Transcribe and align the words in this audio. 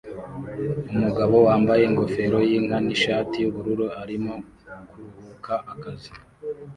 Umugabo 0.93 1.35
wambaye 1.47 1.83
ingofero 1.89 2.37
yinka 2.49 2.77
nishati 2.85 3.35
yubururu 3.43 3.85
arimo 4.01 4.33
kuruhuka 4.89 5.53
akazi 5.73 6.11